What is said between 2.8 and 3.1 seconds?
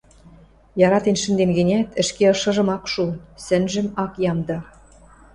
шу,